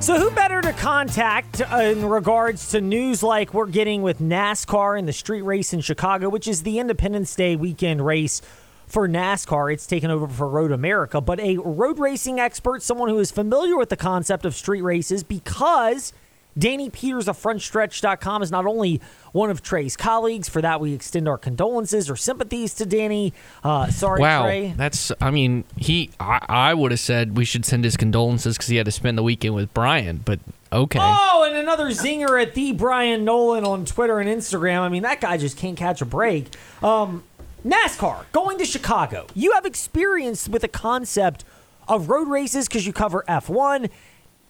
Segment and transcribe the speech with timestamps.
[0.00, 5.08] So, who better to contact in regards to news like we're getting with NASCAR and
[5.08, 8.40] the street race in Chicago, which is the Independence Day weekend race
[8.86, 9.72] for NASCAR?
[9.72, 13.76] It's taken over for Road America, but a road racing expert, someone who is familiar
[13.76, 16.12] with the concept of street races because
[16.58, 19.00] Danny Peters of frontstretch.com is not only
[19.32, 20.48] one of Trey's colleagues.
[20.48, 23.32] For that, we extend our condolences or sympathies to Danny.
[23.62, 24.74] Uh, sorry, wow, Trey.
[24.76, 25.12] that's.
[25.20, 26.10] I mean, he.
[26.18, 29.16] I, I would have said we should send his condolences because he had to spend
[29.16, 30.22] the weekend with Brian.
[30.24, 30.40] But
[30.72, 30.98] okay.
[31.00, 34.80] Oh, and another zinger at the Brian Nolan on Twitter and Instagram.
[34.80, 36.48] I mean, that guy just can't catch a break.
[36.82, 37.22] Um,
[37.64, 39.26] NASCAR going to Chicago.
[39.34, 41.44] You have experience with the concept
[41.86, 43.90] of road races because you cover F1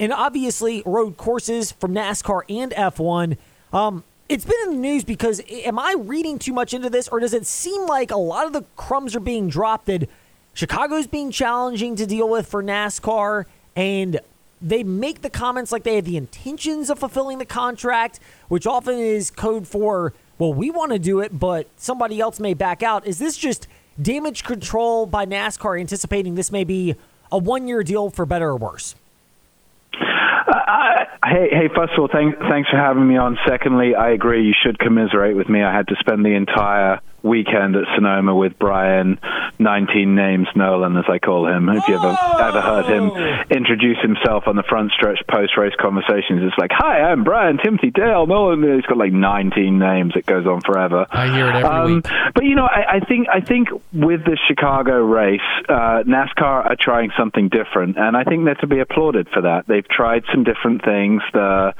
[0.00, 3.36] and obviously road courses from NASCAR and F1.
[3.72, 7.20] Um, it's been in the news because am I reading too much into this, or
[7.20, 10.08] does it seem like a lot of the crumbs are being dropped that
[10.54, 13.44] Chicago's being challenging to deal with for NASCAR,
[13.76, 14.20] and
[14.62, 18.98] they make the comments like they have the intentions of fulfilling the contract, which often
[18.98, 23.06] is code for, well, we want to do it, but somebody else may back out.
[23.06, 23.68] Is this just
[24.00, 26.94] damage control by NASCAR anticipating this may be
[27.30, 28.94] a one year deal for better or worse?
[31.24, 31.68] Hey, hey!
[31.74, 33.38] First of all, thank, thanks for having me on.
[33.46, 34.44] Secondly, I agree.
[34.44, 35.62] You should commiserate with me.
[35.62, 39.18] I had to spend the entire weekend at Sonoma with Brian,
[39.58, 41.68] 19 names Nolan, as I call him.
[41.68, 43.10] Have you ever ever heard him
[43.50, 46.42] introduce himself on the front stretch post race conversations?
[46.42, 50.12] It's like, "Hi, I'm Brian Timothy Dale Nolan." He's got like 19 names.
[50.16, 51.06] It goes on forever.
[51.10, 52.04] I hear it every um, week.
[52.34, 56.76] But you know, I, I, think I think with the Chicago race, uh, NASCAR are
[56.78, 59.66] trying something different, and I think they're to be applauded for that.
[59.66, 61.22] They've tried some different things.
[61.32, 61.74] The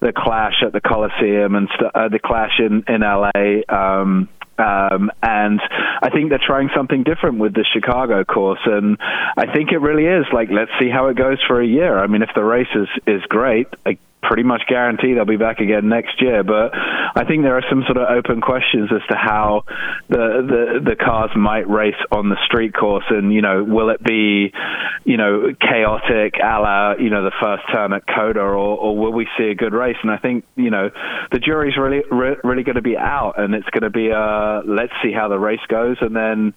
[0.00, 3.62] the clash at the Coliseum and st- uh, the clash in in LA.
[3.68, 5.60] Um, um, and
[6.02, 10.06] I think they're trying something different with the Chicago course, and I think it really
[10.06, 11.98] is like let's see how it goes for a year.
[11.98, 15.60] I mean, if the race is is great, I pretty much guarantee they'll be back
[15.60, 16.42] again next year.
[16.42, 16.72] But
[17.16, 19.64] I think there are some sort of open questions as to how
[20.10, 20.44] the
[20.84, 24.52] the, the cars might race on the street course, and you know, will it be
[25.04, 29.14] you know chaotic, a la you know the first turn at COTA, or, or will
[29.14, 29.96] we see a good race?
[30.02, 30.90] And I think you know
[31.32, 34.60] the jury's really re- really going to be out, and it's going to be uh
[34.66, 36.52] let's see how the race goes, and then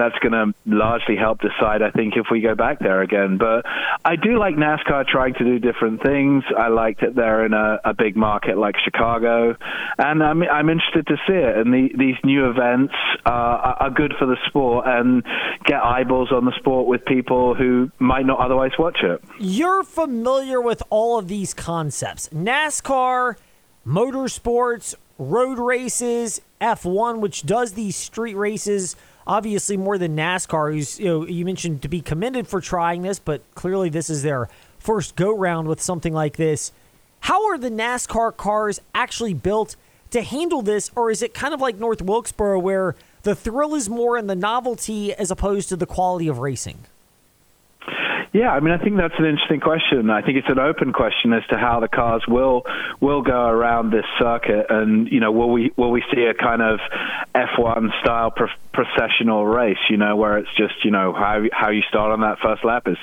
[0.00, 3.36] that's going to largely help decide, I think, if we go back there again.
[3.36, 3.66] But
[4.04, 6.42] I do like NASCAR trying to do different things.
[6.56, 9.56] I like that they're in a, a big market like Chicago,
[9.98, 11.58] and I'm, I'm interested to see it.
[11.58, 12.94] And the, these new events
[13.26, 15.22] uh, are good for the sport and
[15.64, 19.22] get eyeballs on the sport with people who might not otherwise watch it.
[19.38, 23.36] You're familiar with all of these concepts NASCAR,
[23.86, 28.96] motorsports, road races, F1, which does these street races
[29.26, 33.18] obviously more than NASCAR, who's you know you mentioned to be commended for trying this,
[33.18, 34.48] but clearly this is their
[34.78, 36.72] first go round with something like this.
[37.20, 39.76] How are the NASCAR cars actually built
[40.10, 43.88] to handle this, or is it kind of like North Wilkesboro where the thrill is
[43.88, 46.78] more in the novelty as opposed to the quality of racing?
[48.32, 50.08] Yeah, I mean, I think that's an interesting question.
[50.08, 52.62] I think it's an open question as to how the cars will
[53.00, 56.62] will go around this circuit, and you know, will we will we see a kind
[56.62, 56.78] of
[57.34, 59.82] F1 style pro- processional race?
[59.88, 62.86] You know, where it's just you know how how you start on that first lap
[62.86, 62.98] is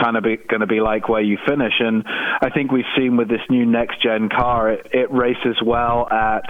[0.00, 1.74] kind of going to be like where you finish.
[1.80, 6.08] And I think we've seen with this new next gen car, it, it races well
[6.10, 6.44] at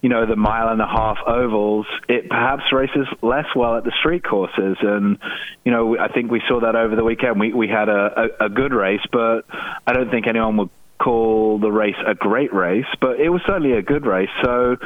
[0.00, 1.86] you know the mile and a half ovals.
[2.08, 5.18] It perhaps races less well at the street courses, and
[5.64, 8.46] you know, I think we saw that over the weekend we we had a, a,
[8.46, 9.42] a good race, but
[9.86, 10.70] I don't think anyone would
[11.02, 14.28] call the race a great race, but it was certainly a good race.
[14.42, 14.76] So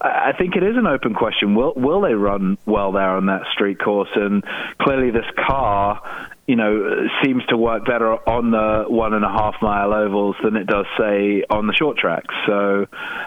[0.00, 1.54] I think it is an open question.
[1.54, 4.10] Will will they run well there on that street course?
[4.14, 4.44] And
[4.80, 6.00] clearly, this car,
[6.46, 10.56] you know, seems to work better on the one and a half mile ovals than
[10.56, 12.34] it does, say, on the short tracks.
[12.46, 12.86] So.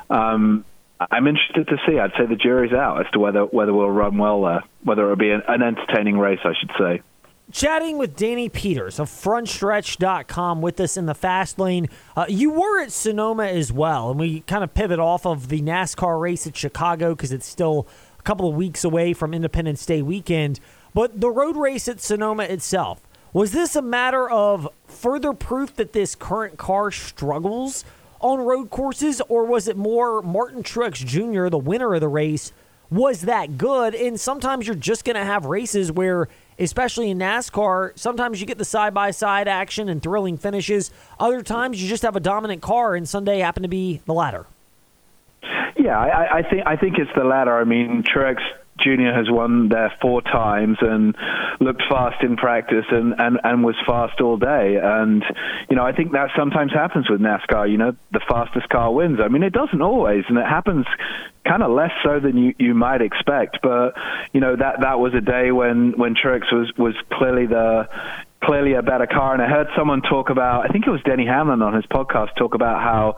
[0.09, 0.65] Um,
[0.99, 1.99] I'm interested to see.
[1.99, 5.15] I'd say the jury's out as to whether whether we'll run well there, whether it'll
[5.15, 7.01] be an, an entertaining race, I should say.
[7.49, 11.87] Chatting with Danny Peters of frontstretch.com with us in the fast lane.
[12.13, 15.61] Uh, you were at Sonoma as well, and we kind of pivot off of the
[15.61, 17.87] NASCAR race at Chicago because it's still
[18.19, 20.59] a couple of weeks away from Independence Day weekend.
[20.93, 23.01] But the road race at Sonoma itself,
[23.31, 27.85] was this a matter of further proof that this current car struggles
[28.19, 32.51] on road courses, or was it more Martin Truex Jr., the winner of the race,
[32.89, 33.95] was that good?
[33.95, 36.27] And sometimes you're just going to have races where
[36.59, 40.91] especially in NASCAR, sometimes you get the side by side action and thrilling finishes.
[41.19, 44.45] Other times you just have a dominant car, and Sunday happened to be the latter.
[45.77, 47.57] Yeah, I, I think I think it's the latter.
[47.57, 48.37] I mean, Truex
[48.87, 49.13] Jr.
[49.13, 51.15] has won there four times and
[51.59, 54.79] looked fast in practice and, and, and was fast all day.
[54.81, 55.23] And,
[55.69, 57.69] you know, I think that sometimes happens with NASCAR.
[57.69, 59.19] You know, the fastest car wins.
[59.21, 60.85] I mean, it doesn't always, and it happens
[61.45, 63.59] kind of less so than you, you might expect.
[63.61, 63.93] But,
[64.33, 67.89] you know, that, that was a day when, when Truex was, was clearly the,
[68.43, 69.33] clearly a better car.
[69.33, 72.35] And I heard someone talk about, I think it was Denny Hamlin on his podcast,
[72.37, 73.17] talk about how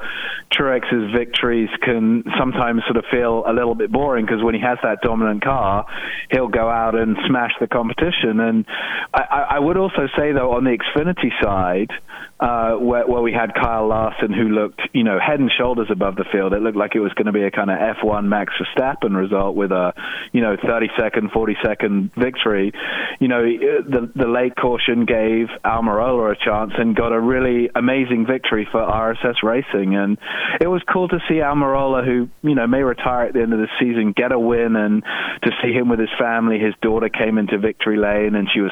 [0.52, 4.78] Truex's victories can sometimes sort of feel a little bit boring because when he has
[4.84, 5.86] that dominant car,
[6.32, 8.40] he'll go out and smash the competition.
[8.40, 8.66] And
[9.14, 11.92] I, I would also say, though, on the Xfinity side,
[12.40, 16.16] uh, where, where we had Kyle Larson, who looked, you know, head and shoulders above
[16.16, 16.54] the field.
[16.54, 19.58] It looked like it was going to be a kind of F1 Max Verstappen result
[19.58, 19.94] with a,
[20.32, 22.72] you know, 30 second, 40 second victory.
[23.20, 28.28] You know, the the late caution gave Almirola a chance and got a really amazing
[28.28, 29.96] victory for RSS Racing.
[29.96, 30.20] And
[30.62, 33.60] it was cool to see Almirola, who, you know, may retire at the end of
[33.60, 35.02] the season, get a win and
[35.42, 36.60] to see him with his family.
[36.60, 38.72] His daughter came into victory lane and she was,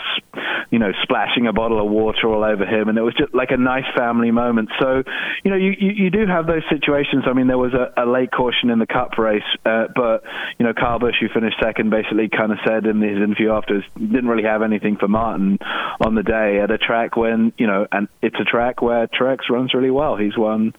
[0.69, 2.88] you know, splashing a bottle of water all over him.
[2.88, 4.69] And it was just like a nice family moment.
[4.80, 5.01] So,
[5.44, 7.24] you know, you, you, you do have those situations.
[7.25, 10.22] I mean, there was a, a late caution in the Cup race, uh, but,
[10.60, 13.86] you know, Kyle Busch, who finished second, basically kind of said in his interview afterwards,
[13.98, 15.57] didn't really have anything for Martin
[16.00, 19.50] on the day at a track when, you know, and it's a track where Truex
[19.50, 20.16] runs really well.
[20.16, 20.76] He's won,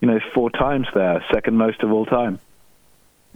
[0.00, 2.38] you know, four times there, second most of all time.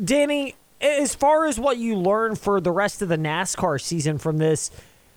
[0.03, 4.39] Danny, as far as what you learn for the rest of the NASCAR season from
[4.39, 4.71] this,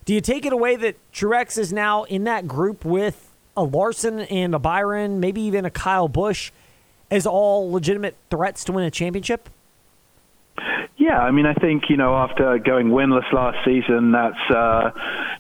[0.05, 4.19] do you take it away that Truex is now in that group with a Larson
[4.21, 6.51] and a Byron, maybe even a Kyle Busch,
[7.11, 9.49] as all legitimate threats to win a championship?
[11.07, 14.91] Yeah, I mean, I think you know after going winless last season, that's uh,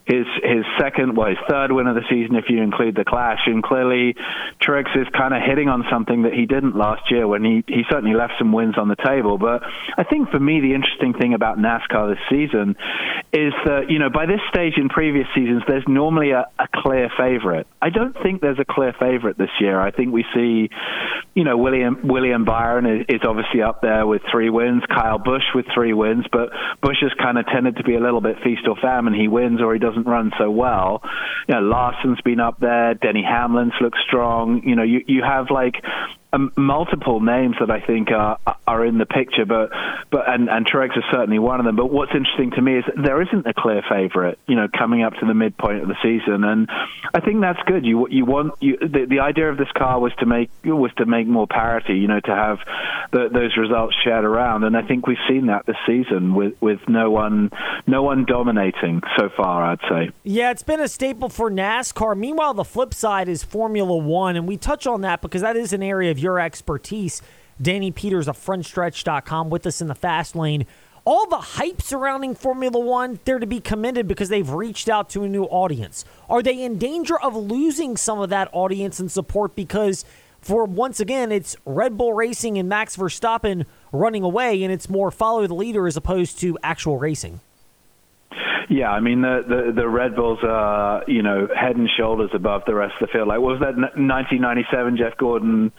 [0.05, 3.41] his his second, well, his third win of the season if you include the Clash,
[3.47, 4.15] and clearly
[4.61, 7.83] Truex is kind of hitting on something that he didn't last year when he he
[7.89, 9.37] certainly left some wins on the table.
[9.37, 9.61] But
[9.97, 12.77] I think for me, the interesting thing about NASCAR this season
[13.33, 17.09] is that you know by this stage in previous seasons, there's normally a, a clear
[17.17, 17.67] favorite.
[17.81, 19.79] I don't think there's a clear favorite this year.
[19.79, 20.69] I think we see,
[21.33, 24.83] you know, William William Byron is, is obviously up there with three wins.
[24.87, 26.49] Kyle Busch with three wins, but
[26.81, 29.13] Busch has kind of tended to be a little bit feast or famine.
[29.13, 31.01] He wins or he doesn't run so well.
[31.47, 32.93] You know, Larson's been up there.
[32.93, 34.61] Denny Hamlin's looks strong.
[34.63, 35.75] You know, you you have like
[36.33, 38.37] um, multiple names that I think are
[38.67, 39.69] are in the picture, but
[40.11, 41.77] but and and Truex is certainly one of them.
[41.77, 45.13] But what's interesting to me is there isn't a clear favorite, you know, coming up
[45.15, 46.67] to the midpoint of the season, and
[47.13, 47.85] I think that's good.
[47.85, 51.05] You you want you the, the idea of this car was to make was to
[51.05, 52.59] make more parity, you know, to have
[53.11, 56.81] the, those results shared around, and I think we've seen that this season with with
[56.89, 57.51] no one
[57.87, 59.63] no one dominating so far.
[59.63, 60.11] I'd say.
[60.23, 62.17] Yeah, it's been a staple for NASCAR.
[62.17, 65.71] Meanwhile, the flip side is Formula One, and we touch on that because that is
[65.71, 67.21] an area of your expertise.
[67.61, 70.65] Danny Peters of frontstretch.com with us in the fast lane.
[71.05, 75.23] All the hype surrounding Formula One, they're to be commended because they've reached out to
[75.23, 76.03] a new audience.
[76.27, 80.03] Are they in danger of losing some of that audience and support because,
[80.41, 85.11] for once again, it's Red Bull Racing and Max Verstappen running away and it's more
[85.11, 87.39] follow the leader as opposed to actual racing?
[88.69, 92.63] Yeah, I mean the, the the Red Bulls are you know head and shoulders above
[92.67, 93.27] the rest of the field.
[93.27, 95.71] Like what was that 1997 Jeff Gordon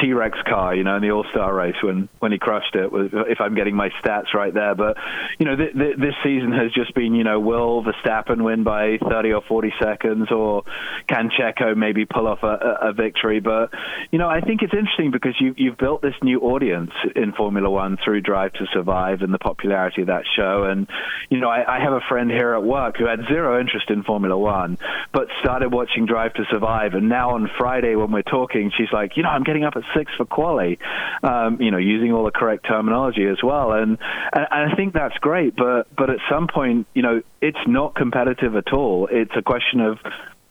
[0.00, 2.90] T-Rex car, you know, in the All-Star race when when he crushed it.
[2.92, 4.96] If I'm getting my stats right there, but
[5.38, 8.98] you know, th- th- this season has just been, you know, will Verstappen win by
[9.08, 10.64] 30 or 40 seconds, or
[11.06, 13.38] can Checo maybe pull off a, a victory?
[13.38, 13.70] But
[14.10, 17.70] you know, I think it's interesting because you you've built this new audience in Formula
[17.70, 20.64] One through Drive to Survive and the popularity of that show.
[20.64, 20.88] And
[21.30, 24.02] you know, I, I have a friend here at work who had zero interest in
[24.02, 24.76] Formula One,
[25.12, 29.16] but started watching Drive to Survive, and now on Friday when we're talking, she's like,
[29.16, 30.78] you know, I'm getting up at six for quali,
[31.22, 33.72] um, you know, using all the correct terminology as well.
[33.72, 33.98] And,
[34.32, 38.56] and I think that's great, but but at some point, you know, it's not competitive
[38.56, 39.08] at all.
[39.10, 39.98] It's a question of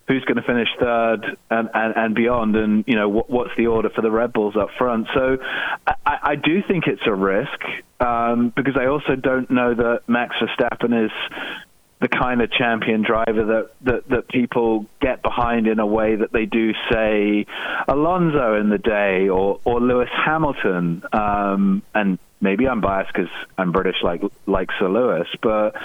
[0.07, 3.67] who's going to finish third and, and, and beyond, and you know what, what's the
[3.67, 5.07] order for the Red Bulls up front.
[5.13, 5.37] So
[6.05, 7.59] I, I do think it's a risk
[7.99, 11.11] um, because I also don't know that Max Verstappen is
[12.03, 16.33] the kind of champion driver that, that, that people get behind in a way that
[16.33, 17.45] they do, say,
[17.87, 21.01] Alonso in the day or, or Lewis Hamilton.
[21.13, 25.75] Um, and maybe I'm biased because I'm British, like like Sir Lewis, but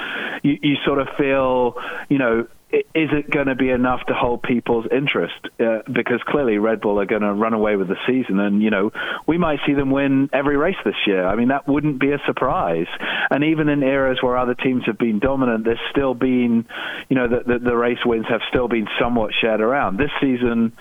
[0.42, 1.76] you, you sort of feel,
[2.08, 5.34] you know, is it going to be enough to hold people's interest?
[5.58, 8.70] Uh, because clearly Red Bull are going to run away with the season, and you
[8.70, 8.92] know
[9.26, 11.26] we might see them win every race this year.
[11.26, 12.86] I mean that wouldn't be a surprise.
[13.30, 16.66] And even in eras where other teams have been dominant, there's still been,
[17.08, 19.96] you know, the, the, the race wins have still been somewhat shared around.
[19.96, 20.72] This season,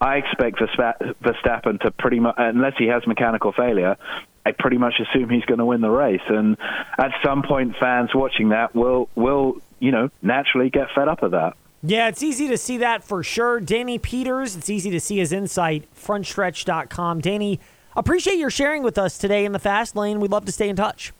[0.00, 3.96] I expect Verstappen to pretty much, unless he has mechanical failure,
[4.46, 6.22] I pretty much assume he's going to win the race.
[6.28, 6.56] And
[6.98, 11.32] at some point, fans watching that will will you know naturally get fed up of
[11.32, 11.54] that.
[11.82, 13.60] Yeah, it's easy to see that for sure.
[13.60, 17.20] Danny Peters, it's easy to see his insight, frontstretch.com.
[17.20, 17.60] Danny,
[17.94, 20.18] appreciate your sharing with us today in the fast lane.
[20.18, 21.12] We'd love to stay in touch.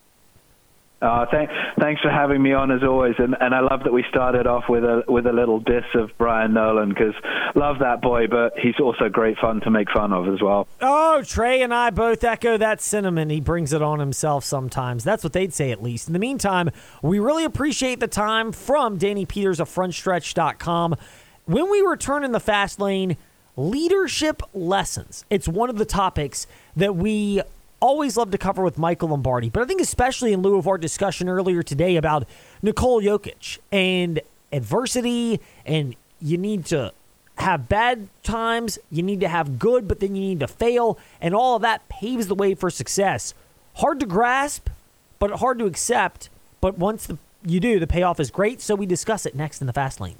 [1.00, 4.04] Uh, th- thanks for having me on as always, and, and I love that we
[4.10, 7.14] started off with a with a little diss of Brian Nolan because
[7.54, 10.66] love that boy, but he's also great fun to make fun of as well.
[10.80, 13.30] Oh, Trey and I both echo that sentiment.
[13.30, 15.04] He brings it on himself sometimes.
[15.04, 16.08] That's what they'd say at least.
[16.08, 20.96] In the meantime, we really appreciate the time from Danny Peters of FrontStretch.com.
[21.44, 23.16] When we return in the fast lane,
[23.56, 25.24] leadership lessons.
[25.30, 27.42] It's one of the topics that we
[27.80, 30.78] always love to cover with Michael Lombardi, but I think especially in lieu of our
[30.78, 32.26] discussion earlier today about
[32.62, 34.20] Nikola Jokic and
[34.52, 36.92] adversity, and you need to
[37.36, 41.34] have bad times, you need to have good, but then you need to fail, and
[41.34, 43.34] all of that paves the way for success.
[43.76, 44.68] Hard to grasp,
[45.18, 46.28] but hard to accept.
[46.60, 48.60] But once the, you do, the payoff is great.
[48.60, 50.18] So we discuss it next in the fast lane.